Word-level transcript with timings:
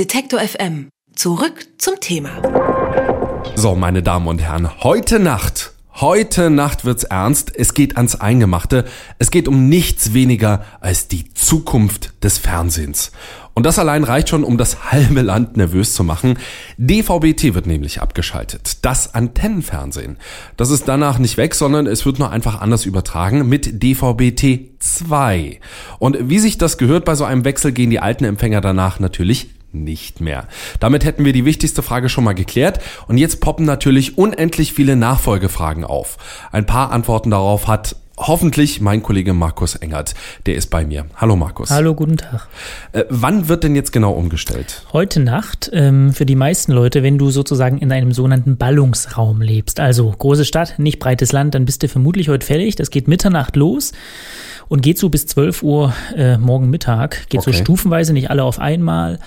Detektor 0.00 0.40
FM. 0.40 0.88
Zurück 1.14 1.66
zum 1.76 2.00
Thema. 2.00 2.40
So, 3.54 3.74
meine 3.74 4.02
Damen 4.02 4.28
und 4.28 4.40
Herren, 4.40 4.82
heute 4.82 5.18
Nacht, 5.18 5.74
heute 5.96 6.48
Nacht 6.48 6.86
wird's 6.86 7.04
ernst. 7.04 7.54
Es 7.54 7.74
geht 7.74 7.98
ans 7.98 8.14
Eingemachte. 8.14 8.86
Es 9.18 9.30
geht 9.30 9.46
um 9.46 9.68
nichts 9.68 10.14
weniger 10.14 10.64
als 10.80 11.08
die 11.08 11.34
Zukunft 11.34 12.14
des 12.24 12.38
Fernsehens. 12.38 13.12
Und 13.52 13.66
das 13.66 13.78
allein 13.78 14.04
reicht 14.04 14.30
schon, 14.30 14.42
um 14.42 14.56
das 14.56 14.90
halbe 14.90 15.20
Land 15.20 15.58
nervös 15.58 15.92
zu 15.92 16.02
machen. 16.02 16.38
DVB-T 16.78 17.52
wird 17.52 17.66
nämlich 17.66 18.00
abgeschaltet. 18.00 18.78
Das 18.80 19.12
Antennenfernsehen. 19.12 20.16
Das 20.56 20.70
ist 20.70 20.88
danach 20.88 21.18
nicht 21.18 21.36
weg, 21.36 21.54
sondern 21.54 21.86
es 21.86 22.06
wird 22.06 22.18
nur 22.18 22.30
einfach 22.30 22.62
anders 22.62 22.86
übertragen 22.86 23.46
mit 23.50 23.82
DVB-T 23.82 24.76
2. 24.78 25.60
Und 25.98 26.30
wie 26.30 26.38
sich 26.38 26.56
das 26.56 26.78
gehört 26.78 27.04
bei 27.04 27.16
so 27.16 27.24
einem 27.24 27.44
Wechsel, 27.44 27.72
gehen 27.72 27.90
die 27.90 28.00
alten 28.00 28.24
Empfänger 28.24 28.62
danach 28.62 28.98
natürlich 28.98 29.50
nicht 29.72 30.20
mehr. 30.20 30.46
Damit 30.78 31.04
hätten 31.04 31.24
wir 31.24 31.32
die 31.32 31.44
wichtigste 31.44 31.82
Frage 31.82 32.08
schon 32.08 32.24
mal 32.24 32.34
geklärt 32.34 32.80
und 33.08 33.18
jetzt 33.18 33.40
poppen 33.40 33.66
natürlich 33.66 34.18
unendlich 34.18 34.72
viele 34.72 34.96
Nachfolgefragen 34.96 35.84
auf. 35.84 36.18
Ein 36.52 36.66
paar 36.66 36.92
Antworten 36.92 37.30
darauf 37.30 37.68
hat 37.68 37.96
hoffentlich 38.20 38.80
mein 38.80 39.02
Kollege 39.02 39.32
Markus 39.32 39.74
Engert. 39.76 40.14
Der 40.46 40.54
ist 40.54 40.68
bei 40.68 40.84
mir. 40.84 41.06
Hallo 41.16 41.36
Markus. 41.36 41.70
Hallo, 41.70 41.94
guten 41.94 42.18
Tag. 42.18 42.48
Äh, 42.92 43.04
wann 43.08 43.48
wird 43.48 43.64
denn 43.64 43.74
jetzt 43.74 43.92
genau 43.92 44.12
umgestellt? 44.12 44.84
Heute 44.92 45.20
Nacht 45.20 45.70
ähm, 45.72 46.12
für 46.12 46.26
die 46.26 46.36
meisten 46.36 46.72
Leute, 46.72 47.02
wenn 47.02 47.18
du 47.18 47.30
sozusagen 47.30 47.78
in 47.78 47.90
einem 47.92 48.12
sogenannten 48.12 48.56
Ballungsraum 48.56 49.40
lebst. 49.40 49.80
Also 49.80 50.10
große 50.10 50.44
Stadt, 50.44 50.78
nicht 50.78 50.98
breites 50.98 51.32
Land, 51.32 51.54
dann 51.54 51.64
bist 51.64 51.82
du 51.82 51.88
vermutlich 51.88 52.28
heute 52.28 52.46
fällig. 52.46 52.76
Das 52.76 52.90
geht 52.90 53.08
Mitternacht 53.08 53.56
los 53.56 53.92
und 54.68 54.82
geht 54.82 54.98
so 54.98 55.08
bis 55.08 55.26
12 55.26 55.62
Uhr 55.62 55.94
äh, 56.14 56.36
morgen 56.36 56.68
Mittag. 56.70 57.28
Geht 57.28 57.40
okay. 57.40 57.52
so 57.52 57.58
stufenweise, 57.58 58.12
nicht 58.12 58.30
alle 58.30 58.44
auf 58.44 58.58
einmal. 58.58 59.18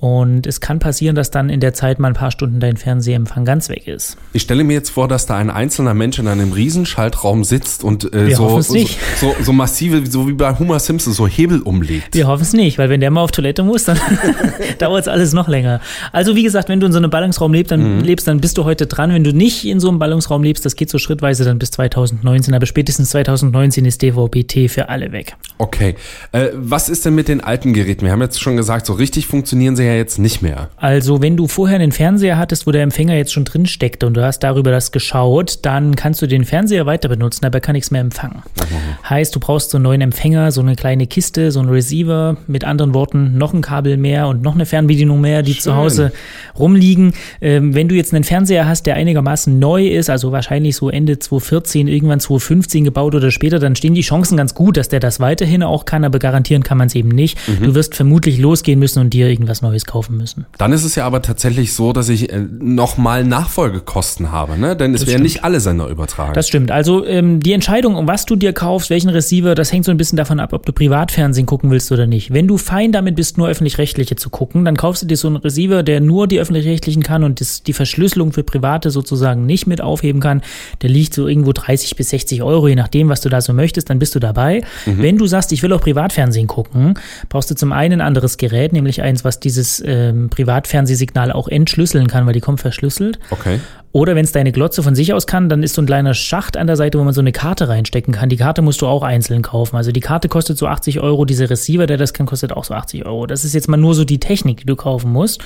Und 0.00 0.46
es 0.46 0.60
kann 0.60 0.78
passieren, 0.78 1.16
dass 1.16 1.32
dann 1.32 1.50
in 1.50 1.58
der 1.58 1.74
Zeit 1.74 1.98
mal 1.98 2.08
ein 2.08 2.14
paar 2.14 2.30
Stunden 2.30 2.60
dein 2.60 2.76
Fernsehempfang 2.76 3.44
ganz 3.44 3.68
weg 3.68 3.88
ist. 3.88 4.16
Ich 4.32 4.42
stelle 4.42 4.62
mir 4.62 4.74
jetzt 4.74 4.90
vor, 4.90 5.08
dass 5.08 5.26
da 5.26 5.36
ein 5.36 5.50
einzelner 5.50 5.92
Mensch 5.92 6.20
in 6.20 6.28
einem 6.28 6.52
Riesenschaltraum 6.52 7.42
sitzt 7.42 7.82
und 7.82 8.14
äh, 8.14 8.32
so, 8.32 8.60
so, 8.60 8.76
so, 9.16 9.34
so, 9.42 9.52
massive, 9.52 10.06
so 10.08 10.28
wie 10.28 10.34
bei 10.34 10.56
Homer 10.56 10.78
Simpson, 10.78 11.12
so 11.12 11.26
Hebel 11.26 11.62
umlegt. 11.62 12.14
Wir 12.14 12.28
hoffen 12.28 12.42
es 12.42 12.52
nicht, 12.52 12.78
weil 12.78 12.90
wenn 12.90 13.00
der 13.00 13.10
mal 13.10 13.22
auf 13.22 13.32
Toilette 13.32 13.64
muss, 13.64 13.84
dann 13.84 13.98
dauert 14.78 15.02
es 15.02 15.08
alles 15.08 15.32
noch 15.32 15.48
länger. 15.48 15.80
Also 16.12 16.36
wie 16.36 16.44
gesagt, 16.44 16.68
wenn 16.68 16.78
du 16.78 16.86
in 16.86 16.92
so 16.92 16.98
einem 16.98 17.10
Ballungsraum 17.10 17.52
lebst 17.52 17.72
dann, 17.72 17.98
mhm. 17.98 18.04
lebst, 18.04 18.28
dann 18.28 18.40
bist 18.40 18.56
du 18.56 18.64
heute 18.64 18.86
dran. 18.86 19.12
Wenn 19.12 19.24
du 19.24 19.32
nicht 19.32 19.64
in 19.64 19.80
so 19.80 19.88
einem 19.88 19.98
Ballungsraum 19.98 20.44
lebst, 20.44 20.64
das 20.64 20.76
geht 20.76 20.90
so 20.90 20.98
schrittweise 20.98 21.44
dann 21.44 21.58
bis 21.58 21.72
2019, 21.72 22.54
aber 22.54 22.66
spätestens 22.66 23.10
2019 23.10 23.84
ist 23.84 24.00
DVB-T 24.02 24.68
für 24.68 24.90
alle 24.90 25.10
weg. 25.10 25.34
Okay. 25.58 25.96
Äh, 26.30 26.50
was 26.54 26.88
ist 26.88 27.04
denn 27.04 27.16
mit 27.16 27.26
den 27.26 27.40
alten 27.40 27.72
Geräten? 27.72 28.04
Wir 28.04 28.12
haben 28.12 28.22
jetzt 28.22 28.40
schon 28.40 28.56
gesagt, 28.56 28.86
so 28.86 28.92
richtig 28.92 29.26
funktionieren 29.26 29.74
sie 29.74 29.87
ja 29.88 29.96
jetzt 29.96 30.18
nicht 30.18 30.42
mehr. 30.42 30.68
Also, 30.76 31.22
wenn 31.22 31.36
du 31.36 31.48
vorher 31.48 31.78
einen 31.78 31.92
Fernseher 31.92 32.38
hattest, 32.38 32.66
wo 32.66 32.70
der 32.70 32.82
Empfänger 32.82 33.14
jetzt 33.14 33.32
schon 33.32 33.44
drin 33.44 33.66
steckte 33.66 34.06
und 34.06 34.14
du 34.14 34.24
hast 34.24 34.40
darüber 34.40 34.70
das 34.70 34.92
geschaut, 34.92 35.60
dann 35.62 35.96
kannst 35.96 36.22
du 36.22 36.26
den 36.26 36.44
Fernseher 36.44 36.86
weiter 36.86 37.08
benutzen, 37.08 37.44
aber 37.44 37.60
kann 37.60 37.74
nichts 37.74 37.90
mehr 37.90 38.00
empfangen. 38.00 38.42
Mhm. 38.56 39.08
Heißt, 39.08 39.34
du 39.34 39.40
brauchst 39.40 39.70
so 39.70 39.78
einen 39.78 39.84
neuen 39.84 40.00
Empfänger, 40.00 40.52
so 40.52 40.60
eine 40.60 40.76
kleine 40.76 41.06
Kiste, 41.06 41.50
so 41.50 41.60
einen 41.60 41.68
Receiver, 41.68 42.36
mit 42.46 42.64
anderen 42.64 42.94
Worten, 42.94 43.36
noch 43.38 43.52
ein 43.52 43.60
Kabel 43.60 43.96
mehr 43.96 44.28
und 44.28 44.42
noch 44.42 44.54
eine 44.54 44.66
Fernbedienung 44.66 45.20
mehr, 45.20 45.42
die 45.42 45.54
Schön. 45.54 45.62
zu 45.62 45.76
Hause 45.76 46.12
rumliegen. 46.58 47.12
Ähm, 47.40 47.74
wenn 47.74 47.88
du 47.88 47.94
jetzt 47.94 48.12
einen 48.12 48.24
Fernseher 48.24 48.66
hast, 48.66 48.86
der 48.86 48.94
einigermaßen 48.94 49.58
neu 49.58 49.86
ist, 49.86 50.10
also 50.10 50.32
wahrscheinlich 50.32 50.76
so 50.76 50.90
Ende 50.90 51.18
2014, 51.18 51.88
irgendwann 51.88 52.20
2015 52.20 52.84
gebaut 52.84 53.14
oder 53.14 53.30
später, 53.30 53.58
dann 53.58 53.76
stehen 53.76 53.94
die 53.94 54.02
Chancen 54.02 54.36
ganz 54.36 54.54
gut, 54.54 54.76
dass 54.76 54.88
der 54.88 55.00
das 55.00 55.20
weiterhin 55.20 55.62
auch 55.62 55.84
kann, 55.84 56.04
aber 56.04 56.18
garantieren 56.18 56.62
kann 56.62 56.78
man 56.78 56.88
es 56.88 56.94
eben 56.94 57.08
nicht. 57.08 57.38
Mhm. 57.48 57.64
Du 57.64 57.74
wirst 57.74 57.94
vermutlich 57.94 58.38
losgehen 58.38 58.78
müssen 58.78 59.00
und 59.00 59.10
dir 59.10 59.28
irgendwas 59.28 59.62
Neues 59.62 59.77
kaufen 59.86 60.16
müssen. 60.16 60.46
Dann 60.58 60.72
ist 60.72 60.84
es 60.84 60.94
ja 60.94 61.04
aber 61.04 61.22
tatsächlich 61.22 61.72
so, 61.72 61.92
dass 61.92 62.08
ich 62.08 62.32
äh, 62.32 62.38
nochmal 62.38 63.24
Nachfolgekosten 63.24 64.32
habe, 64.32 64.58
ne? 64.58 64.76
Denn 64.76 64.94
es 64.94 65.06
werden 65.06 65.22
nicht 65.22 65.44
alle 65.44 65.60
Sender 65.60 65.88
übertragen. 65.88 66.34
Das 66.34 66.48
stimmt. 66.48 66.70
Also 66.70 67.04
ähm, 67.04 67.40
die 67.40 67.52
Entscheidung, 67.52 67.96
um 67.96 68.06
was 68.06 68.26
du 68.26 68.36
dir 68.36 68.52
kaufst, 68.52 68.90
welchen 68.90 69.10
Receiver, 69.10 69.54
das 69.54 69.72
hängt 69.72 69.84
so 69.84 69.90
ein 69.90 69.96
bisschen 69.96 70.16
davon 70.16 70.40
ab, 70.40 70.52
ob 70.52 70.64
du 70.66 70.72
Privatfernsehen 70.72 71.46
gucken 71.46 71.70
willst 71.70 71.92
oder 71.92 72.06
nicht. 72.06 72.32
Wenn 72.32 72.48
du 72.48 72.56
fein 72.56 72.92
damit 72.92 73.16
bist, 73.16 73.38
nur 73.38 73.48
öffentlich-rechtliche 73.48 74.16
zu 74.16 74.30
gucken, 74.30 74.64
dann 74.64 74.76
kaufst 74.76 75.02
du 75.02 75.06
dir 75.06 75.16
so 75.16 75.28
einen 75.28 75.36
Receiver, 75.36 75.82
der 75.82 76.00
nur 76.00 76.26
die 76.26 76.40
öffentlich-rechtlichen 76.40 77.02
kann 77.02 77.24
und 77.24 77.40
das, 77.40 77.62
die 77.62 77.72
Verschlüsselung 77.72 78.32
für 78.32 78.42
Private 78.42 78.90
sozusagen 78.90 79.46
nicht 79.46 79.66
mit 79.66 79.80
aufheben 79.80 80.20
kann. 80.20 80.42
Der 80.82 80.90
liegt 80.90 81.14
so 81.14 81.28
irgendwo 81.28 81.52
30 81.52 81.96
bis 81.96 82.10
60 82.10 82.42
Euro, 82.42 82.68
je 82.68 82.74
nachdem, 82.74 83.08
was 83.08 83.20
du 83.20 83.28
da 83.28 83.40
so 83.40 83.52
möchtest, 83.52 83.90
dann 83.90 83.98
bist 83.98 84.14
du 84.14 84.18
dabei. 84.18 84.62
Mhm. 84.86 85.02
Wenn 85.02 85.18
du 85.18 85.26
sagst, 85.26 85.52
ich 85.52 85.62
will 85.62 85.72
auch 85.72 85.80
Privatfernsehen 85.80 86.46
gucken, 86.46 86.94
brauchst 87.28 87.50
du 87.50 87.54
zum 87.54 87.72
einen 87.72 87.98
ein 88.00 88.06
anderes 88.06 88.36
Gerät, 88.36 88.72
nämlich 88.72 89.02
eins, 89.02 89.24
was 89.24 89.40
dieses 89.40 89.67
ähm, 89.84 90.30
Privatfernsehsignal 90.30 91.32
auch 91.32 91.48
entschlüsseln 91.48 92.06
kann, 92.06 92.26
weil 92.26 92.32
die 92.32 92.40
kommen 92.40 92.58
verschlüsselt. 92.58 93.18
Okay. 93.30 93.60
Oder 93.92 94.14
wenn 94.14 94.24
es 94.24 94.32
deine 94.32 94.52
Glotze 94.52 94.82
von 94.82 94.94
sich 94.94 95.14
aus 95.14 95.26
kann, 95.26 95.48
dann 95.48 95.62
ist 95.62 95.74
so 95.74 95.82
ein 95.82 95.86
kleiner 95.86 96.14
Schacht 96.14 96.56
an 96.56 96.66
der 96.66 96.76
Seite, 96.76 96.98
wo 96.98 97.04
man 97.04 97.14
so 97.14 97.20
eine 97.20 97.32
Karte 97.32 97.68
reinstecken 97.68 98.12
kann. 98.12 98.28
Die 98.28 98.36
Karte 98.36 98.60
musst 98.62 98.82
du 98.82 98.86
auch 98.86 99.02
einzeln 99.02 99.42
kaufen. 99.42 99.76
Also 99.76 99.92
die 99.92 100.00
Karte 100.00 100.28
kostet 100.28 100.58
so 100.58 100.66
80 100.66 101.00
Euro, 101.00 101.24
dieser 101.24 101.48
Receiver, 101.48 101.86
der 101.86 101.96
das 101.96 102.12
kann, 102.12 102.26
kostet 102.26 102.52
auch 102.52 102.64
so 102.64 102.74
80 102.74 103.06
Euro. 103.06 103.26
Das 103.26 103.44
ist 103.44 103.54
jetzt 103.54 103.68
mal 103.68 103.76
nur 103.76 103.94
so 103.94 104.04
die 104.04 104.20
Technik, 104.20 104.58
die 104.58 104.66
du 104.66 104.76
kaufen 104.76 105.10
musst. 105.10 105.42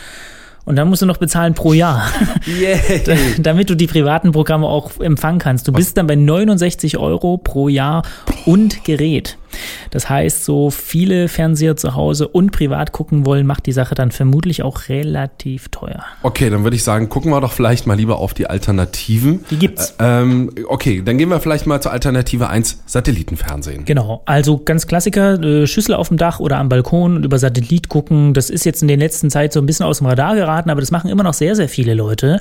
Und 0.65 0.77
dann 0.77 0.89
musst 0.89 1.03
du 1.03 1.07
noch 1.07 1.17
bezahlen 1.17 1.55
pro 1.55 1.73
Jahr, 1.73 2.07
yeah. 2.47 2.79
damit 3.39 3.69
du 3.69 3.75
die 3.75 3.89
privaten 3.89 4.31
Programme 4.31 4.67
auch 4.67 5.01
empfangen 5.01 5.41
kannst. 5.41 5.67
Du 5.67 5.73
bist 5.73 5.97
dann 5.97 6.07
bei 6.07 6.15
69 6.15 6.99
Euro 6.99 7.37
pro 7.39 7.69
Jahr 7.69 8.03
und 8.47 8.85
Gerät. 8.85 9.39
Das 9.91 10.09
heißt, 10.09 10.45
so 10.45 10.71
viele 10.71 11.29
Fernseher 11.29 11.77
zu 11.77 11.95
Hause 11.95 12.29
und 12.29 12.51
privat 12.53 12.93
gucken 12.93 13.27
wollen, 13.27 13.47
macht 13.47 13.67
die 13.67 13.73
Sache 13.73 13.95
dann 13.95 14.11
vermutlich 14.11 14.63
auch 14.63 14.89
relativ 14.89 15.69
teuer. 15.69 16.03
Okay, 16.23 16.51
dann 16.51 16.65
würde 16.65 16.77
ich 16.77 16.85
sagen, 16.85 17.09
gucken 17.09 17.31
wir 17.31 17.41
doch 17.41 17.53
vielleicht 17.53 17.87
mal 17.87 17.97
lieber 17.97 18.19
auf 18.19 18.35
die 18.35 18.47
Alternativen. 18.49 19.45
Die 19.51 19.59
gibt's. 19.59 19.95
Ähm, 19.99 20.51
okay, 20.69 21.03
dann 21.05 21.19
gehen 21.19 21.29
wir 21.29 21.41
vielleicht 21.41 21.67
mal 21.67 21.81
zur 21.81 21.93
Alternative 21.93 22.49
1, 22.49 22.83
Satellitenfernsehen. 22.87 23.85
Genau, 23.85 24.23
also 24.25 24.59
ganz 24.59 24.87
Klassiker, 24.87 25.41
äh, 25.43 25.67
Schüssel 25.67 25.95
auf 25.95 26.09
dem 26.09 26.17
Dach 26.17 26.41
oder 26.41 26.59
am 26.59 26.69
Balkon 26.69 27.17
und 27.17 27.25
über 27.25 27.39
Satellit 27.39 27.89
gucken. 27.89 28.35
Das 28.35 28.51
ist 28.51 28.65
jetzt 28.65 28.83
in 28.83 28.89
den 28.89 28.99
letzten 28.99 29.31
Zeit 29.31 29.53
so 29.53 29.61
ein 29.61 29.67
bisschen 29.67 29.87
aus 29.87 29.99
dem 29.99 30.07
Radar 30.07 30.35
geraten, 30.35 30.71
aber 30.71 30.81
das 30.81 30.91
machen 30.91 31.11
immer 31.11 31.23
noch 31.23 31.35
sehr, 31.35 31.55
sehr 31.57 31.69
viele 31.69 31.95
Leute. 31.95 32.41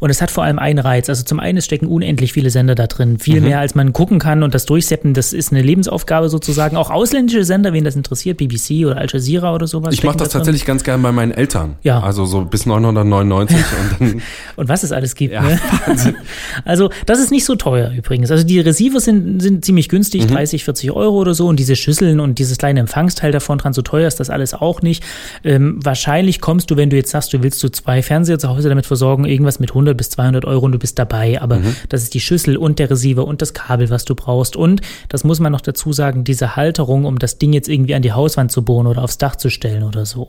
Und 0.00 0.10
es 0.10 0.22
hat 0.22 0.30
vor 0.30 0.44
allem 0.44 0.58
einen 0.58 0.78
Reiz. 0.78 1.08
Also 1.08 1.24
zum 1.24 1.40
einen 1.40 1.60
stecken 1.60 1.86
unendlich 1.86 2.32
viele 2.32 2.50
Sender 2.50 2.74
da 2.74 2.86
drin. 2.86 3.18
Viel 3.18 3.40
mhm. 3.40 3.48
mehr, 3.48 3.60
als 3.60 3.74
man 3.74 3.92
gucken 3.92 4.18
kann 4.18 4.42
und 4.42 4.54
das 4.54 4.66
Durchseppen, 4.66 5.14
das 5.14 5.32
ist 5.32 5.52
eine 5.52 5.62
Lebensaufgabe 5.62 6.28
sozusagen 6.28 6.51
sozusagen 6.52 6.76
auch 6.76 6.90
ausländische 6.90 7.44
Sender, 7.44 7.72
wen 7.72 7.84
das 7.84 7.96
interessiert, 7.96 8.38
BBC 8.38 8.86
oder 8.86 8.98
Al 8.98 9.08
Jazeera 9.10 9.54
oder 9.54 9.66
sowas. 9.66 9.94
Ich 9.94 10.04
mache 10.04 10.18
das 10.18 10.30
tatsächlich 10.30 10.64
ganz 10.64 10.84
gerne 10.84 11.02
bei 11.02 11.12
meinen 11.12 11.32
Eltern. 11.32 11.76
Ja. 11.82 12.00
Also 12.00 12.24
so 12.24 12.44
bis 12.44 12.66
999 12.66 13.56
und 13.56 14.00
dann. 14.00 14.22
und 14.56 14.68
was 14.68 14.82
es 14.82 14.92
alles 14.92 15.14
gibt. 15.14 15.32
Ja, 15.32 15.42
ne? 15.42 15.58
Also 16.64 16.90
das 17.06 17.18
ist 17.18 17.30
nicht 17.30 17.44
so 17.44 17.54
teuer 17.56 17.90
übrigens. 17.90 18.30
Also 18.30 18.44
die 18.44 18.60
Receiver 18.60 19.00
sind, 19.00 19.40
sind 19.40 19.64
ziemlich 19.64 19.88
günstig, 19.88 20.22
mhm. 20.24 20.34
30, 20.34 20.64
40 20.64 20.90
Euro 20.92 21.16
oder 21.16 21.34
so 21.34 21.46
und 21.46 21.58
diese 21.58 21.76
Schüsseln 21.76 22.20
und 22.20 22.38
dieses 22.38 22.58
kleine 22.58 22.80
Empfangsteil 22.80 23.32
davon 23.32 23.58
dran, 23.58 23.72
so 23.72 23.82
teuer 23.82 24.06
ist 24.06 24.20
das 24.20 24.30
alles 24.30 24.54
auch 24.54 24.82
nicht. 24.82 25.02
Ähm, 25.44 25.78
wahrscheinlich 25.82 26.40
kommst 26.40 26.70
du, 26.70 26.76
wenn 26.76 26.90
du 26.90 26.96
jetzt 26.96 27.10
sagst, 27.10 27.32
du 27.32 27.42
willst 27.42 27.60
so 27.60 27.68
zwei 27.68 28.02
Fernseher 28.02 28.38
zu 28.38 28.48
Hause 28.48 28.68
damit 28.68 28.86
versorgen, 28.86 29.24
irgendwas 29.24 29.58
mit 29.58 29.70
100 29.70 29.96
bis 29.96 30.10
200 30.10 30.44
Euro 30.44 30.66
und 30.66 30.72
du 30.72 30.78
bist 30.78 30.98
dabei. 30.98 31.40
Aber 31.40 31.56
mhm. 31.56 31.76
das 31.88 32.02
ist 32.02 32.14
die 32.14 32.20
Schüssel 32.20 32.56
und 32.56 32.78
der 32.78 32.90
Receiver 32.90 33.26
und 33.26 33.42
das 33.42 33.54
Kabel, 33.54 33.90
was 33.90 34.04
du 34.04 34.14
brauchst. 34.14 34.56
Und 34.56 34.80
das 35.08 35.24
muss 35.24 35.40
man 35.40 35.52
noch 35.52 35.60
dazu 35.60 35.92
sagen, 35.92 36.24
diese 36.24 36.41
diese 36.42 36.56
Halterung, 36.56 37.04
um 37.04 37.20
das 37.20 37.38
Ding 37.38 37.52
jetzt 37.52 37.68
irgendwie 37.68 37.94
an 37.94 38.02
die 38.02 38.12
Hauswand 38.12 38.50
zu 38.50 38.64
bohren 38.64 38.88
oder 38.88 39.04
aufs 39.04 39.16
Dach 39.16 39.36
zu 39.36 39.48
stellen 39.48 39.84
oder 39.84 40.04
so. 40.04 40.28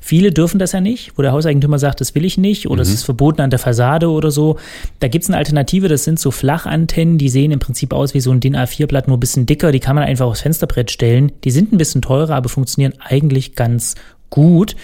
Viele 0.00 0.32
dürfen 0.32 0.58
das 0.58 0.72
ja 0.72 0.80
nicht, 0.80 1.18
wo 1.18 1.22
der 1.22 1.32
Hauseigentümer 1.32 1.78
sagt, 1.78 2.00
das 2.00 2.14
will 2.14 2.24
ich 2.24 2.38
nicht 2.38 2.66
oder 2.66 2.76
mhm. 2.76 2.88
es 2.88 2.94
ist 2.94 3.04
verboten 3.04 3.42
an 3.42 3.50
der 3.50 3.58
Fassade 3.58 4.08
oder 4.08 4.30
so. 4.30 4.56
Da 5.00 5.08
gibt 5.08 5.24
es 5.24 5.30
eine 5.30 5.36
Alternative, 5.36 5.88
das 5.88 6.04
sind 6.04 6.18
so 6.18 6.30
Flachantennen, 6.30 7.18
die 7.18 7.28
sehen 7.28 7.50
im 7.50 7.58
Prinzip 7.58 7.92
aus 7.92 8.14
wie 8.14 8.20
so 8.20 8.30
ein 8.30 8.40
DIN 8.40 8.56
A4-Blatt, 8.56 9.06
nur 9.06 9.18
ein 9.18 9.20
bisschen 9.20 9.44
dicker, 9.44 9.70
die 9.70 9.80
kann 9.80 9.96
man 9.96 10.04
einfach 10.04 10.26
aufs 10.26 10.40
Fensterbrett 10.40 10.90
stellen. 10.90 11.32
Die 11.44 11.50
sind 11.50 11.72
ein 11.72 11.78
bisschen 11.78 12.00
teurer, 12.00 12.34
aber 12.34 12.48
funktionieren 12.48 12.94
eigentlich 13.00 13.54
ganz 13.54 13.96
gut. 14.34 14.74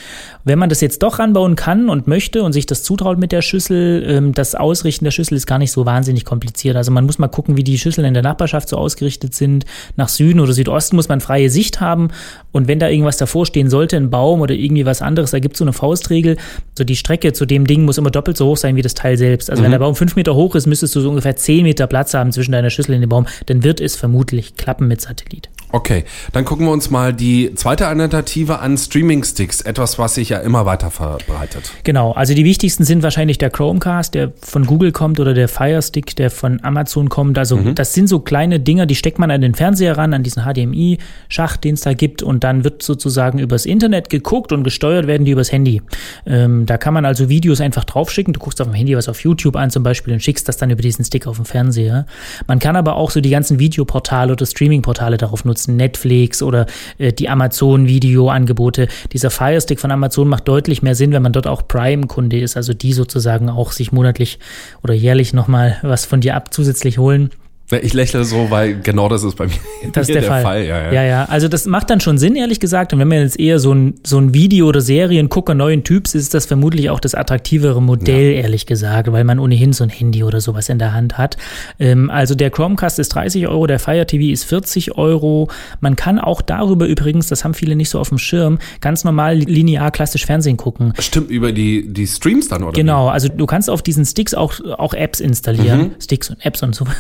Wenn 0.45 0.61
man 0.61 0.69
das 0.69 0.81
jetzt 0.81 1.03
doch 1.03 1.19
ranbauen 1.19 1.57
kann 1.57 1.89
und 1.89 2.07
möchte 2.07 2.45
und 2.45 2.53
sich 2.53 2.67
das 2.67 2.85
zutraut 2.85 3.19
mit 3.19 3.33
der 3.33 3.43
Schüssel, 3.43 4.05
ähm, 4.07 4.33
das 4.33 4.55
Ausrichten 4.55 5.05
der 5.05 5.11
Schüssel 5.11 5.35
ist 5.35 5.47
gar 5.47 5.59
nicht 5.59 5.73
so 5.73 5.85
wahnsinnig 5.85 6.25
kompliziert. 6.25 6.77
Also 6.77 6.93
man 6.93 7.05
muss 7.05 7.19
mal 7.19 7.27
gucken, 7.27 7.57
wie 7.57 7.65
die 7.65 7.77
Schüsseln 7.77 8.07
in 8.07 8.15
der 8.15 8.23
Nachbarschaft 8.23 8.69
so 8.69 8.77
ausgerichtet 8.77 9.35
sind. 9.35 9.67
Nach 9.97 10.09
Süden 10.09 10.39
oder 10.39 10.53
Südosten 10.53 10.95
muss 10.95 11.09
man 11.09 11.21
freie 11.21 11.51
Sicht 11.51 11.81
haben. 11.81 12.11
Und 12.53 12.69
wenn 12.69 12.79
da 12.79 12.89
irgendwas 12.89 13.17
davor 13.17 13.45
stehen 13.45 13.69
sollte, 13.69 13.97
ein 13.97 14.09
Baum 14.09 14.41
oder 14.41 14.55
irgendwie 14.55 14.87
was 14.87 15.03
anderes, 15.03 15.33
da 15.33 15.41
gibt 15.41 15.57
es 15.57 15.59
so 15.59 15.65
eine 15.65 15.73
Faustregel. 15.73 16.37
So 16.79 16.85
die 16.85 16.97
Strecke 16.97 17.33
zu 17.33 17.45
dem 17.45 17.67
Ding 17.67 17.85
muss 17.85 17.99
immer 17.99 18.13
doppelt 18.13 18.37
so 18.37 18.47
hoch 18.47 18.57
sein 18.57 18.77
wie 18.77 18.83
das 18.83 18.95
Teil 18.95 19.19
selbst. 19.19 19.51
Also 19.51 19.63
mhm. 19.63 19.65
wenn 19.65 19.73
der 19.73 19.81
Baum 19.81 19.97
fünf 19.97 20.15
Meter 20.15 20.37
hoch 20.37 20.55
ist, 20.55 20.69
müsstest 20.69 20.95
du 20.95 21.01
so 21.01 21.09
ungefähr 21.11 21.35
zehn 21.35 21.65
Meter 21.65 21.89
Platz 21.89 22.15
haben 22.15 22.31
zwischen 22.31 22.53
deiner 22.53 22.71
Schüssel 22.71 22.95
und 22.95 23.01
dem 23.01 23.11
Baum. 23.11 23.27
Dann 23.47 23.65
wird 23.65 23.81
es 23.81 23.97
vermutlich 23.97 24.55
klappen 24.55 24.87
mit 24.87 25.01
Satellit. 25.01 25.51
Okay, 25.73 26.05
dann 26.33 26.45
gucken 26.45 26.67
wir 26.67 26.73
uns 26.73 26.91
mal 26.91 27.13
die 27.13 27.55
zweite 27.55 27.87
Alternative 27.87 28.59
an 28.59 28.77
Streaming-Sticks, 28.77 29.61
etwas, 29.61 29.99
was 29.99 30.17
sich 30.17 30.31
ja 30.31 30.39
immer 30.39 30.67
weiter 30.67 30.91
verbreitet. 30.91 31.73
Genau, 31.85 32.13
also 32.13 32.35
die 32.35 32.45
wichtigsten 32.45 32.85
sind 32.85 33.03
wahrscheinlich 33.05 33.39
der 33.39 33.51
Chromecast, 33.51 34.15
der 34.15 34.33
von 34.43 34.67
Google 34.67 34.91
kommt, 34.91 35.21
oder 35.21 35.33
der 35.33 35.49
Fire 35.49 35.81
Stick, 35.81 36.17
der 36.17 36.31
von 36.31 36.63
Amazon 36.65 37.09
kommt. 37.09 37.39
Also 37.39 37.57
mhm. 37.57 37.75
das 37.77 37.95
sind 37.95 38.09
so 38.09 38.19
kleine 38.21 38.59
Dinger, 38.59 38.87
die 38.87 38.97
steckt 38.97 39.19
man 39.21 39.31
an 39.31 39.41
den 39.41 39.55
Fernseher 39.55 39.97
ran, 39.97 40.13
an 40.13 40.25
diesen 40.25 40.43
HDMI-Schacht, 40.43 41.63
den 41.63 41.75
es 41.75 41.83
da 41.83 41.93
gibt, 41.93 42.23
und 42.23 42.43
dann 42.43 42.65
wird 42.65 42.83
sozusagen 42.83 43.39
übers 43.39 43.65
Internet 43.65 44.11
geguckt 44.11 44.53
und 44.53 44.65
gesteuert 44.65 45.07
werden 45.07 45.25
die 45.25 45.33
übers 45.33 45.53
Handy. 45.53 45.83
Ähm, 46.27 46.67
da 46.67 46.79
kann 46.79 46.95
man 46.95 47.05
also 47.05 47.29
Videos 47.29 47.61
einfach 47.61 47.85
draufschicken. 47.85 48.33
Du 48.33 48.41
guckst 48.41 48.61
auf 48.61 48.67
dem 48.67 48.75
Handy 48.75 48.97
was 48.97 49.09
auf 49.09 49.23
YouTube 49.23 49.55
an 49.55 49.71
zum 49.71 49.83
Beispiel 49.83 50.13
und 50.13 50.21
schickst 50.21 50.49
das 50.49 50.57
dann 50.57 50.71
über 50.71 50.83
diesen 50.83 51.05
Stick 51.05 51.29
auf 51.29 51.37
den 51.37 51.45
Fernseher. 51.45 52.07
Man 52.49 52.59
kann 52.59 52.75
aber 52.75 52.97
auch 52.97 53.11
so 53.11 53.21
die 53.21 53.31
ganzen 53.31 53.61
Videoportale 53.61 54.33
oder 54.33 54.47
Streaming-Portale 54.47 55.17
darauf 55.17 55.45
nutzen 55.45 55.60
nutzen, 55.61 55.77
Netflix 55.77 56.43
oder 56.43 56.67
äh, 56.99 57.13
die 57.13 57.29
Amazon-Video-Angebote. 57.29 58.89
Dieser 59.13 59.31
Fire 59.31 59.61
Stick 59.61 59.81
von 59.81 59.91
Amazon 59.91 60.29
macht 60.29 60.49
deutlich 60.49 60.83
mehr 60.83 60.95
Sinn, 60.95 61.13
wenn 61.13 61.23
man 61.23 61.33
dort 61.33 61.47
auch 61.47 61.67
Prime-Kunde 61.67 62.41
ist, 62.41 62.57
also 62.57 62.73
die 62.73 62.93
sozusagen 62.93 63.49
auch 63.49 63.73
sich 63.73 63.93
monatlich 63.93 64.39
oder 64.83 64.95
jährlich 64.95 65.33
nochmal 65.33 65.79
was 65.83 66.05
von 66.05 66.21
dir 66.21 66.37
ab 66.37 66.53
zusätzlich 66.53 66.99
holen. 66.99 67.31
Ich 67.73 67.95
lächle 67.95 68.25
so, 68.25 68.51
weil 68.51 68.81
genau 68.81 69.09
das 69.09 69.23
ist 69.23 69.37
bei 69.37 69.47
mir. 69.47 69.55
Das 69.93 70.09
ist 70.09 70.15
der, 70.15 70.23
der 70.23 70.31
Fall. 70.31 70.43
Fall. 70.43 70.65
Ja, 70.65 70.83
ja. 70.85 70.93
ja, 70.93 71.05
ja. 71.05 71.25
Also 71.27 71.49
das 71.49 71.67
macht 71.67 71.91
dann 71.91 72.01
schon 72.01 72.19
Sinn, 72.19 72.37
ehrlich 72.37 72.61
gesagt. 72.61 72.93
Und 72.93 72.99
wenn 72.99 73.09
man 73.09 73.19
jetzt 73.19 73.39
eher 73.39 73.59
so 73.59 73.73
ein, 73.73 73.95
so 74.05 74.19
ein 74.19 74.35
Video- 74.35 74.67
oder 74.67 74.81
Seriengucker 74.81 75.55
neuen 75.55 75.85
Typs 75.85 76.15
ist, 76.15 76.35
das 76.35 76.47
vermutlich 76.47 76.91
auch 76.91 77.01
das 77.01 77.15
attraktivere 77.15 77.81
Modell, 77.81 78.33
ja. 78.33 78.43
ehrlich 78.43 78.67
gesagt, 78.67 79.13
weil 79.13 79.25
man 79.25 79.39
ohnehin 79.39 79.73
so 79.73 79.85
ein 79.85 79.91
Handy 79.91 80.25
oder 80.25 80.41
sowas 80.41 80.69
in 80.69 80.79
der 80.79 80.93
Hand 80.93 81.19
hat. 81.19 81.37
Ähm, 81.79 82.11
also 82.11 82.35
der 82.35 82.51
Chromecast 82.51 82.99
ist 82.99 83.11
30 83.11 83.47
Euro, 83.49 83.67
der 83.67 83.79
Fire 83.79 84.07
TV 84.07 84.33
ist 84.33 84.45
40 84.45 84.97
Euro. 84.97 85.49
Man 85.81 85.97
kann 85.97 86.19
auch 86.19 86.43
darüber 86.43 86.87
übrigens, 86.87 87.29
das 87.29 87.45
haben 87.45 87.55
viele 87.55 87.77
nicht 87.77 87.91
so 87.91 87.99
auf 87.99 88.09
dem 88.09 88.19
Schirm, 88.19 88.59
ganz 88.81 89.05
normal 89.05 89.37
linear 89.37 89.91
klassisch 89.91 90.27
Fernsehen 90.27 90.57
gucken. 90.57 90.93
Stimmt, 90.99 91.31
über 91.31 91.53
die, 91.53 91.93
die 91.93 92.07
Streams 92.07 92.49
dann, 92.49 92.63
oder? 92.63 92.73
Genau, 92.73 93.09
also 93.09 93.29
du 93.29 93.47
kannst 93.47 93.71
auf 93.71 93.83
diesen 93.83 94.05
Sticks 94.05 94.35
auch, 94.35 94.55
auch 94.79 94.95
Apps 94.95 95.21
installieren. 95.21 95.81
Mhm. 95.81 96.01
Sticks 96.01 96.31
und 96.31 96.45
Apps 96.45 96.63
und 96.63 96.75
so. 96.75 96.87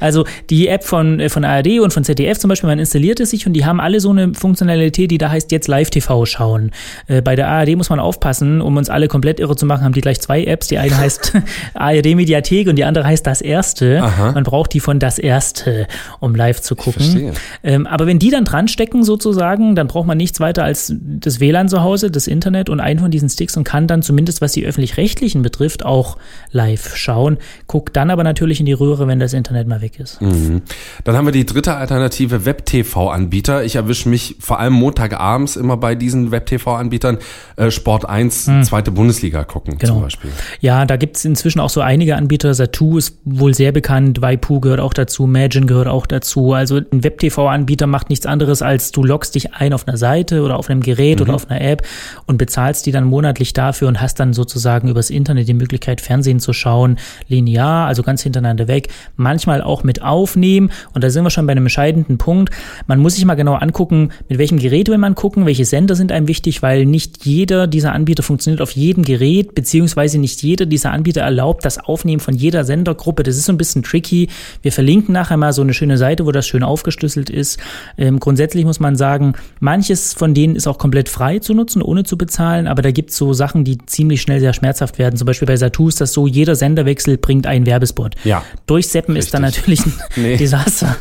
Also 0.00 0.13
Also 0.14 0.26
die 0.48 0.68
App 0.68 0.84
von, 0.84 1.18
äh, 1.18 1.28
von 1.28 1.44
ARD 1.44 1.80
und 1.80 1.92
von 1.92 2.04
ZDF 2.04 2.38
zum 2.38 2.48
Beispiel, 2.48 2.68
man 2.68 2.78
installiert 2.78 3.18
es 3.18 3.30
sich 3.30 3.48
und 3.48 3.52
die 3.52 3.64
haben 3.64 3.80
alle 3.80 3.98
so 3.98 4.10
eine 4.10 4.32
Funktionalität, 4.32 5.10
die 5.10 5.18
da 5.18 5.28
heißt 5.30 5.50
jetzt 5.50 5.66
Live-TV 5.66 6.24
schauen. 6.24 6.70
Äh, 7.08 7.20
bei 7.20 7.34
der 7.34 7.48
ARD 7.48 7.74
muss 7.74 7.90
man 7.90 7.98
aufpassen, 7.98 8.60
um 8.60 8.76
uns 8.76 8.88
alle 8.88 9.08
komplett 9.08 9.40
irre 9.40 9.56
zu 9.56 9.66
machen, 9.66 9.82
haben 9.82 9.92
die 9.92 10.00
gleich 10.00 10.20
zwei 10.20 10.44
Apps. 10.44 10.68
Die 10.68 10.78
eine 10.78 10.96
heißt 10.96 11.32
ARD 11.74 12.14
Mediathek 12.14 12.68
und 12.68 12.76
die 12.76 12.84
andere 12.84 13.06
heißt 13.06 13.26
Das 13.26 13.40
Erste. 13.40 14.00
Aha. 14.02 14.32
Man 14.32 14.44
braucht 14.44 14.72
die 14.72 14.78
von 14.78 15.00
Das 15.00 15.18
Erste, 15.18 15.88
um 16.20 16.36
live 16.36 16.60
zu 16.60 16.76
gucken. 16.76 17.32
Ähm, 17.64 17.88
aber 17.88 18.06
wenn 18.06 18.20
die 18.20 18.30
dann 18.30 18.44
dran 18.44 18.68
stecken 18.68 19.02
sozusagen, 19.02 19.74
dann 19.74 19.88
braucht 19.88 20.06
man 20.06 20.16
nichts 20.16 20.38
weiter 20.38 20.62
als 20.62 20.94
das 20.96 21.40
WLAN 21.40 21.68
zu 21.68 21.82
Hause, 21.82 22.12
das 22.12 22.28
Internet 22.28 22.68
und 22.68 22.78
einen 22.78 23.00
von 23.00 23.10
diesen 23.10 23.28
Sticks 23.28 23.56
und 23.56 23.64
kann 23.64 23.88
dann 23.88 24.02
zumindest, 24.02 24.40
was 24.40 24.52
die 24.52 24.64
öffentlich-rechtlichen 24.64 25.42
betrifft, 25.42 25.84
auch 25.84 26.18
live 26.52 26.94
schauen. 26.94 27.38
Guckt 27.66 27.96
dann 27.96 28.10
aber 28.10 28.22
natürlich 28.22 28.60
in 28.60 28.66
die 28.66 28.72
Röhre, 28.72 29.08
wenn 29.08 29.18
das 29.18 29.32
Internet 29.32 29.66
mal 29.66 29.80
weg 29.80 29.98
ist 29.98 30.03
ist. 30.04 30.22
Mhm. 30.22 30.62
Dann 31.02 31.16
haben 31.16 31.26
wir 31.26 31.32
die 31.32 31.46
dritte 31.46 31.74
Alternative, 31.74 32.44
Web-TV-Anbieter. 32.44 33.64
Ich 33.64 33.76
erwische 33.76 34.08
mich 34.08 34.36
vor 34.38 34.60
allem 34.60 34.74
Montagabends 34.74 35.56
immer 35.56 35.76
bei 35.76 35.94
diesen 35.94 36.30
Web-TV-Anbietern 36.30 37.18
äh, 37.56 37.70
Sport 37.70 38.08
1, 38.08 38.46
mhm. 38.46 38.62
zweite 38.62 38.90
Bundesliga 38.90 39.44
gucken 39.44 39.78
genau. 39.78 39.94
zum 39.94 40.02
Beispiel. 40.02 40.30
Ja, 40.60 40.84
da 40.86 40.96
gibt 40.96 41.16
es 41.16 41.24
inzwischen 41.24 41.60
auch 41.60 41.70
so 41.70 41.80
einige 41.80 42.16
Anbieter. 42.16 42.54
Satu 42.54 42.98
ist 42.98 43.18
wohl 43.24 43.54
sehr 43.54 43.72
bekannt, 43.72 44.20
Waipu 44.20 44.60
gehört 44.60 44.80
auch 44.80 44.94
dazu, 44.94 45.26
Magin 45.26 45.66
gehört 45.66 45.88
auch 45.88 46.06
dazu. 46.06 46.52
Also 46.52 46.76
ein 46.76 47.02
Web-TV-Anbieter 47.02 47.86
macht 47.86 48.10
nichts 48.10 48.26
anderes, 48.26 48.62
als 48.62 48.92
du 48.92 49.02
loggst 49.02 49.34
dich 49.34 49.54
ein 49.54 49.72
auf 49.72 49.88
einer 49.88 49.96
Seite 49.96 50.42
oder 50.42 50.58
auf 50.58 50.70
einem 50.70 50.80
Gerät 50.80 51.18
mhm. 51.18 51.24
oder 51.24 51.34
auf 51.34 51.50
einer 51.50 51.60
App 51.60 51.86
und 52.26 52.36
bezahlst 52.36 52.86
die 52.86 52.92
dann 52.92 53.04
monatlich 53.04 53.52
dafür 53.52 53.88
und 53.88 54.00
hast 54.00 54.20
dann 54.20 54.32
sozusagen 54.32 54.88
übers 54.88 55.10
Internet 55.10 55.48
die 55.48 55.54
Möglichkeit, 55.54 56.00
Fernsehen 56.00 56.40
zu 56.40 56.52
schauen, 56.52 56.98
linear, 57.28 57.86
also 57.86 58.02
ganz 58.02 58.22
hintereinander 58.22 58.68
weg, 58.68 58.88
manchmal 59.16 59.62
auch 59.62 59.84
mit 59.84 59.93
aufnehmen. 60.02 60.70
Und 60.94 61.04
da 61.04 61.10
sind 61.10 61.24
wir 61.24 61.30
schon 61.30 61.46
bei 61.46 61.52
einem 61.52 61.64
entscheidenden 61.64 62.18
Punkt. 62.18 62.52
Man 62.86 63.00
muss 63.00 63.14
sich 63.14 63.24
mal 63.24 63.34
genau 63.34 63.54
angucken, 63.54 64.10
mit 64.28 64.38
welchem 64.38 64.58
Gerät 64.58 64.88
will 64.88 64.98
man 64.98 65.14
gucken, 65.14 65.46
welche 65.46 65.64
Sender 65.64 65.94
sind 65.94 66.12
einem 66.12 66.28
wichtig, 66.28 66.62
weil 66.62 66.86
nicht 66.86 67.24
jeder 67.24 67.66
dieser 67.66 67.92
Anbieter 67.92 68.22
funktioniert 68.22 68.60
auf 68.60 68.72
jedem 68.72 69.04
Gerät, 69.04 69.54
beziehungsweise 69.54 70.18
nicht 70.18 70.42
jeder 70.42 70.66
dieser 70.66 70.92
Anbieter 70.92 71.22
erlaubt 71.22 71.64
das 71.64 71.78
Aufnehmen 71.78 72.20
von 72.20 72.34
jeder 72.34 72.64
Sendergruppe. 72.64 73.22
Das 73.22 73.36
ist 73.36 73.46
so 73.46 73.52
ein 73.52 73.58
bisschen 73.58 73.82
tricky. 73.82 74.28
Wir 74.62 74.72
verlinken 74.72 75.12
nachher 75.12 75.36
mal 75.36 75.52
so 75.52 75.62
eine 75.62 75.74
schöne 75.74 75.98
Seite, 75.98 76.26
wo 76.26 76.32
das 76.32 76.46
schön 76.46 76.62
aufgeschlüsselt 76.62 77.30
ist. 77.30 77.58
Ähm, 77.96 78.20
grundsätzlich 78.20 78.64
muss 78.64 78.80
man 78.80 78.96
sagen, 78.96 79.34
manches 79.60 80.12
von 80.14 80.34
denen 80.34 80.56
ist 80.56 80.66
auch 80.66 80.78
komplett 80.78 81.08
frei 81.08 81.38
zu 81.38 81.54
nutzen, 81.54 81.82
ohne 81.82 82.04
zu 82.04 82.16
bezahlen, 82.18 82.66
aber 82.66 82.82
da 82.82 82.90
gibt 82.90 83.10
es 83.10 83.16
so 83.16 83.32
Sachen, 83.32 83.64
die 83.64 83.78
ziemlich 83.86 84.22
schnell 84.22 84.40
sehr 84.40 84.52
schmerzhaft 84.52 84.98
werden. 84.98 85.16
Zum 85.16 85.26
Beispiel 85.26 85.46
bei 85.46 85.56
Satu 85.56 85.88
ist 85.88 86.00
das 86.00 86.12
so, 86.12 86.26
jeder 86.26 86.54
Senderwechsel 86.54 87.18
bringt 87.18 87.46
einen 87.46 87.66
Werbespot. 87.66 88.14
Ja. 88.24 88.42
Durchseppen 88.66 89.16
ist 89.16 89.34
dann 89.34 89.42
natürlich 89.42 89.83
ein 89.84 89.92
nee. 90.16 90.36
Desaster. 90.36 90.96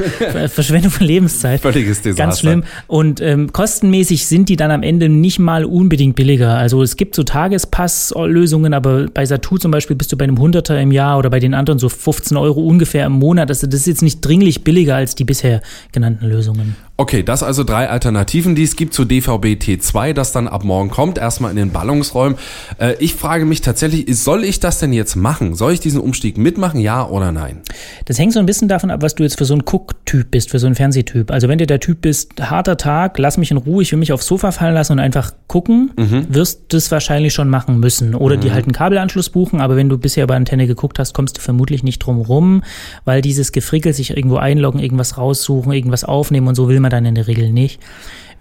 Verschwendung 0.47 0.91
von 0.91 1.06
Lebenszeit. 1.06 1.62
Völliges 1.62 2.01
Desaster. 2.01 2.24
Ganz 2.24 2.39
schlimm. 2.39 2.63
Und 2.88 3.21
ähm, 3.21 3.51
kostenmäßig 3.51 4.27
sind 4.27 4.50
die 4.50 4.56
dann 4.56 4.71
am 4.71 4.83
Ende 4.83 5.09
nicht 5.09 5.39
mal 5.39 5.65
unbedingt 5.65 6.15
billiger. 6.15 6.57
Also 6.57 6.81
es 6.81 6.95
gibt 6.95 7.15
so 7.15 7.24
Tagespasslösungen, 7.24 8.74
aber 8.74 9.07
bei 9.07 9.25
Satu 9.25 9.57
zum 9.57 9.71
Beispiel 9.71 9.95
bist 9.95 10.12
du 10.12 10.18
bei 10.18 10.24
einem 10.24 10.39
Hunderter 10.39 10.80
im 10.80 10.91
Jahr 10.91 11.18
oder 11.18 11.30
bei 11.30 11.39
den 11.39 11.53
anderen 11.53 11.80
so 11.80 11.89
15 11.89 12.38
Euro 12.38 12.62
ungefähr 12.62 13.06
im 13.06 13.13
Monat. 13.13 13.50
Also 13.50 13.68
das 13.68 13.81
ist 13.81 13.88
jetzt 13.88 14.01
nicht 14.01 14.21
dringlich 14.21 14.63
billiger 14.63 14.95
als 14.95 15.15
die 15.15 15.24
bisher 15.24 15.62
genannten 15.91 16.25
Lösungen. 16.25 16.75
Okay, 16.95 17.23
das 17.23 17.41
also 17.41 17.63
drei 17.63 17.89
Alternativen, 17.89 18.53
die 18.53 18.61
es 18.61 18.75
gibt 18.75 18.93
zu 18.93 19.03
DVB 19.03 19.57
T2, 19.57 20.13
das 20.13 20.31
dann 20.31 20.47
ab 20.47 20.63
morgen 20.63 20.91
kommt, 20.91 21.17
erstmal 21.17 21.49
in 21.49 21.57
den 21.57 21.71
Ballungsräumen. 21.71 22.37
Äh, 22.77 22.93
ich 22.99 23.15
frage 23.15 23.45
mich 23.45 23.61
tatsächlich, 23.61 24.15
soll 24.15 24.43
ich 24.43 24.59
das 24.59 24.77
denn 24.77 24.93
jetzt 24.93 25.15
machen? 25.15 25.55
Soll 25.55 25.73
ich 25.73 25.79
diesen 25.79 25.99
Umstieg 25.99 26.37
mitmachen, 26.37 26.79
ja 26.79 27.07
oder 27.07 27.31
nein? 27.31 27.61
Das 28.05 28.19
hängt 28.19 28.33
so 28.33 28.39
ein 28.39 28.45
bisschen 28.45 28.67
davon 28.67 28.91
ab, 28.91 29.01
was 29.01 29.15
du 29.15 29.23
jetzt 29.23 29.39
für 29.39 29.45
so 29.45 29.55
ein 29.55 29.63
Cook-Typ 29.65 30.29
bist, 30.29 30.51
für 30.51 30.59
so 30.59 30.67
ein 30.67 30.75
Fernsehtyp. 30.75 31.31
Also 31.31 31.47
wenn 31.47 31.57
du 31.57 31.65
der 31.65 31.79
Typ 31.79 32.01
bist, 32.01 32.39
harter 32.39 32.77
Tag, 32.77 33.17
lass 33.17 33.37
mich 33.37 33.49
in 33.49 33.57
Ruhe, 33.57 33.81
ich 33.81 33.91
will 33.91 33.97
mich 33.97 34.13
aufs 34.13 34.27
Sofa 34.27 34.51
fallen 34.51 34.75
lassen 34.75 34.91
und 34.91 34.99
einfach 34.99 35.33
gucken, 35.47 35.93
mhm. 35.97 36.27
wirst 36.29 36.65
du 36.67 36.77
es 36.77 36.91
wahrscheinlich 36.91 37.33
schon 37.33 37.49
machen 37.49 37.79
müssen. 37.79 38.13
Oder 38.13 38.37
mhm. 38.37 38.41
die 38.41 38.51
halt 38.51 38.65
einen 38.65 38.73
Kabelanschluss 38.73 39.31
buchen, 39.31 39.61
aber 39.61 39.75
wenn 39.75 39.89
du 39.89 39.97
bisher 39.97 40.27
bei 40.27 40.35
Antenne 40.35 40.67
geguckt 40.67 40.99
hast, 40.99 41.15
kommst 41.15 41.37
du 41.37 41.41
vermutlich 41.41 41.81
nicht 41.81 41.97
drum 41.99 42.21
rum, 42.21 42.63
weil 43.03 43.23
dieses 43.23 43.51
Gefrickel, 43.51 43.93
sich 43.93 44.15
irgendwo 44.15 44.35
einloggen, 44.35 44.79
irgendwas 44.79 45.17
raussuchen, 45.17 45.71
irgendwas 45.71 46.03
aufnehmen 46.03 46.47
und 46.47 46.53
so 46.53 46.69
will 46.69 46.82
man 46.83 46.91
dann 46.91 47.06
in 47.06 47.15
der 47.15 47.27
Regel 47.27 47.51
nicht. 47.51 47.81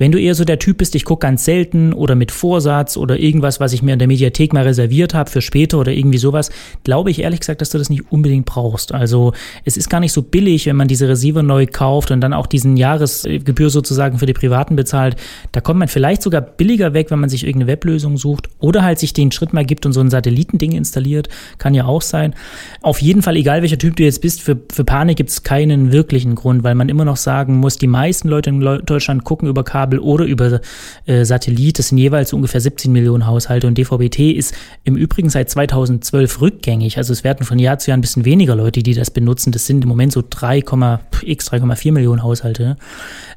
Wenn 0.03 0.11
du 0.11 0.19
eher 0.19 0.35
so 0.35 0.45
der 0.45 0.59
Typ 0.59 0.79
bist, 0.79 0.97
ich 0.97 1.05
gucke 1.05 1.25
ganz 1.25 1.45
selten 1.45 1.93
oder 1.93 2.17
mit 2.17 2.33
Vorsatz 2.33 2.97
oder 2.97 3.21
irgendwas, 3.21 3.61
was 3.61 3.73
ich 3.73 3.85
mir 3.85 3.93
in 3.93 4.01
der 4.01 4.09
Mediathek 4.09 4.53
mal 4.53 4.65
reserviert 4.65 5.15
habe 5.15 5.31
für 5.31 5.41
später 5.41 5.79
oder 5.79 5.93
irgendwie 5.93 6.19
sowas, 6.19 6.51
glaube 6.83 7.13
ich 7.13 7.21
ehrlich 7.21 7.39
gesagt, 7.39 7.61
dass 7.61 7.71
du 7.71 7.79
das 7.79 7.89
nicht 7.89 8.11
unbedingt 8.11 8.45
brauchst. 8.45 8.93
Also 8.93 9.33
es 9.65 9.77
ist 9.77 9.89
gar 9.89 10.01
nicht 10.01 10.11
so 10.11 10.23
billig, 10.23 10.67
wenn 10.67 10.75
man 10.75 10.89
diese 10.89 11.09
Receiver 11.09 11.45
neu 11.45 11.67
kauft 11.67 12.11
und 12.11 12.21
dann 12.21 12.33
auch 12.33 12.49
diesen 12.49 12.77
Jahresgebühr 12.77 13.71
sozusagen 13.71 14.19
für 14.19 14.27
die 14.27 14.33
Privaten 14.33 14.75
bezahlt. 14.75 15.15
Da 15.53 15.61
kommt 15.61 15.79
man 15.79 15.87
vielleicht 15.87 16.23
sogar 16.23 16.41
billiger 16.41 16.95
weg, 16.95 17.13
wenn 17.13 17.21
man 17.21 17.31
sich 17.31 17.47
irgendeine 17.47 17.71
Weblösung 17.71 18.17
sucht 18.17 18.49
oder 18.59 18.83
halt 18.83 18.99
sich 18.99 19.13
den 19.13 19.31
Schritt 19.31 19.53
mal 19.53 19.65
gibt 19.65 19.87
und 19.87 19.93
so 19.93 20.01
ein 20.01 20.11
Satellitending 20.11 20.73
installiert. 20.73 21.29
Kann 21.59 21.75
ja 21.75 21.85
auch 21.85 22.03
sein. 22.03 22.35
Auf 22.81 23.01
jeden 23.01 23.23
Fall, 23.23 23.37
egal 23.37 23.63
welcher 23.63 23.79
Typ 23.79 23.95
du 23.95 24.03
jetzt 24.03 24.21
bist, 24.21 24.43
für, 24.43 24.59
für 24.73 24.83
Panik 24.83 25.17
gibt 25.17 25.31
es 25.31 25.45
keinen 25.45 25.93
wirklichen 25.93 26.35
Grund, 26.35 26.65
weil 26.65 26.75
man 26.75 26.89
immer 26.89 27.05
noch 27.05 27.19
sagen 27.19 27.59
muss, 27.59 27.79
die 27.79 27.87
meisten 27.87 28.27
Leute 28.29 28.51
in 28.51 28.61
Deutschland 28.61 29.23
gucken 29.23 29.49
über 29.49 29.63
Kabel 29.63 29.92
Kabel 29.93 29.99
oder 29.99 30.25
über 30.25 30.61
äh, 31.07 31.25
Satellit. 31.25 31.79
Das 31.79 31.89
sind 31.89 31.99
jeweils 31.99 32.33
ungefähr 32.33 32.61
17 32.61 32.93
Millionen 32.93 33.27
Haushalte 33.27 33.67
und 33.67 33.77
DVB-T 33.77 34.31
ist 34.31 34.55
im 34.85 34.97
Übrigen 34.97 35.31
seit 35.31 35.51
2012 35.51 36.41
rückgängig. 36.41 36.99
Also 36.99 37.13
es 37.13 37.25
werden 37.25 37.45
von 37.45 37.59
Jahr 37.59 37.79
zu 37.79 37.91
Jahr 37.91 37.99
ein 37.99 38.01
bisschen 38.01 38.25
weniger 38.25 38.57
Leute, 38.57 38.83
die 38.83 38.95
das 38.95 39.11
benutzen. 39.11 39.53
Das 39.53 39.67
sind 39.67 39.83
im 39.83 39.89
Moment 39.89 40.13
so 40.13 40.23
3, 40.29 40.59
x 41.25 41.51
3,4 41.51 41.93
Millionen 41.93 42.23
Haushalte. 42.23 42.77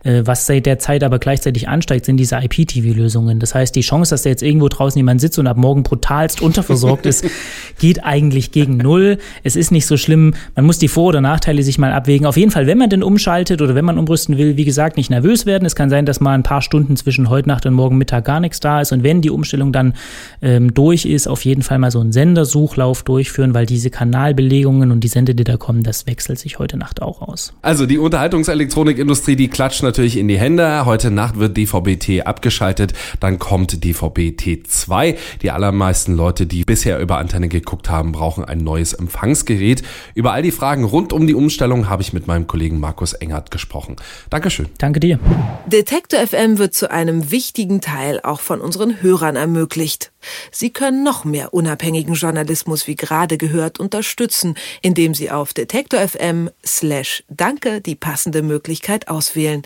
Äh, 0.04 0.24
was 0.26 0.46
seit 0.46 0.66
der 0.66 0.80
Zeit 0.80 1.04
aber 1.04 1.20
gleichzeitig 1.20 1.68
ansteigt, 1.68 2.06
sind 2.06 2.18
diese 2.18 2.38
IPTV-Lösungen. 2.38 3.40
Das 3.40 3.56
heißt, 3.56 3.76
die 3.76 3.82
Chance, 3.82 4.12
dass 4.12 4.24
da 4.24 4.30
jetzt 4.30 4.44
irgendwo 4.44 4.70
draußen 4.70 4.98
jemand 4.98 5.22
sitzt 5.22 5.40
und 5.40 5.48
ab 5.48 5.58
morgen 5.58 5.84
brutalst 5.84 6.42
unterversorgt 6.42 7.06
ist, 7.06 7.26
geht 7.80 8.04
eigentlich 8.04 8.52
gegen 8.52 8.78
null. 8.78 9.18
Es 9.44 9.56
ist 9.56 9.72
nicht 9.72 9.86
so 9.86 9.98
schlimm. 9.98 10.34
Man 10.56 10.66
muss 10.66 10.78
die 10.78 10.88
Vor- 10.88 11.10
oder 11.10 11.22
Nachteile 11.22 11.64
sich 11.64 11.78
mal 11.78 11.92
abwägen. 11.92 12.28
Auf 12.28 12.38
jeden 12.38 12.52
Fall, 12.52 12.68
wenn 12.68 12.78
man 12.78 12.90
denn 12.90 13.04
umschaltet 13.04 13.62
oder 13.62 13.76
wenn 13.76 13.86
man 13.86 13.98
umrüsten 13.98 14.38
will, 14.38 14.58
wie 14.58 14.66
gesagt, 14.66 14.98
nicht 14.98 15.10
nervös 15.10 15.46
werden. 15.46 15.66
Es 15.66 15.76
kann 15.76 15.90
sein, 15.90 16.06
dass 16.06 16.20
mal 16.20 16.35
ein 16.36 16.44
paar 16.44 16.62
Stunden 16.62 16.96
zwischen 16.96 17.30
heute 17.30 17.50
Nacht 17.50 17.66
und 17.66 17.74
morgen 17.74 17.98
Mittag 17.98 18.26
gar 18.26 18.40
nichts 18.40 18.60
da 18.60 18.82
ist. 18.82 18.92
Und 18.92 19.04
wenn 19.04 19.22
die 19.22 19.30
Umstellung 19.30 19.72
dann 19.72 19.94
ähm, 20.42 20.74
durch 20.74 21.06
ist, 21.06 21.28
auf 21.28 21.44
jeden 21.46 21.64
Fall 21.64 21.80
mal 21.80 21.92
so 21.92 22.00
einen 22.00 22.12
Sendersuchlauf 22.12 23.04
durchführen, 23.04 23.54
weil 23.54 23.66
diese 23.66 23.90
Kanalbelegungen 23.90 24.92
und 24.92 25.00
die 25.02 25.08
Sender, 25.08 25.34
die 25.34 25.44
da 25.44 25.58
kommen, 25.58 25.84
das 25.84 26.08
wechselt 26.08 26.40
sich 26.40 26.60
heute 26.60 26.78
Nacht 26.78 27.02
auch 27.02 27.22
aus. 27.22 27.54
Also 27.62 27.86
die 27.86 27.98
Unterhaltungselektronikindustrie, 27.98 29.36
die 29.36 29.48
klatscht 29.48 29.84
natürlich 29.84 30.18
in 30.18 30.28
die 30.28 30.38
Hände. 30.38 30.86
Heute 30.86 31.12
Nacht 31.12 31.38
wird 31.40 31.58
DVB-T 31.58 32.24
abgeschaltet, 32.24 32.94
dann 33.20 33.40
kommt 33.40 33.84
DVB-T2. 33.84 35.16
Die 35.42 35.52
allermeisten 35.52 36.16
Leute, 36.16 36.46
die 36.46 36.64
bisher 36.64 37.00
über 37.00 37.18
Antenne 37.18 37.48
geguckt 37.48 37.90
haben, 37.90 38.12
brauchen 38.12 38.46
ein 38.46 38.60
neues 38.60 38.94
Empfangsgerät. 38.94 39.84
Über 40.14 40.34
all 40.34 40.42
die 40.42 40.52
Fragen 40.52 40.84
rund 40.84 41.14
um 41.14 41.28
die 41.28 41.36
Umstellung 41.36 41.90
habe 41.90 42.02
ich 42.02 42.14
mit 42.14 42.28
meinem 42.28 42.48
Kollegen 42.48 42.80
Markus 42.80 43.14
Engert 43.14 43.52
gesprochen. 43.52 43.96
Dankeschön. 44.30 44.68
Danke 44.78 45.00
dir. 45.00 45.20
Detektor 45.66 46.20
FM 46.26 46.58
wird 46.58 46.74
zu 46.74 46.90
einem 46.90 47.32
wichtigen 47.32 47.82
Teil 47.82 48.20
auch 48.22 48.40
von 48.40 48.62
unseren 48.62 49.02
Hörern 49.02 49.36
ermöglicht. 49.36 50.12
Sie 50.52 50.72
können 50.72 51.04
noch 51.04 51.26
mehr 51.26 51.54
unabhängigen 51.54 52.16
Journalismus 52.16 52.88
wie 52.88 52.96
gerade 52.96 53.38
gehört 53.38 53.80
unterstützen, 53.80 54.56
indem 54.82 55.14
Sie 55.14 55.32
auf 55.32 55.54
detektor 55.54 56.00
FM 56.08 56.50
slash 56.66 57.24
danke 57.30 57.82
die 57.82 57.96
passende 57.96 58.42
Möglichkeit 58.42 59.08
auswählen. 59.08 59.64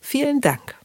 Vielen 0.00 0.40
Dank. 0.40 0.81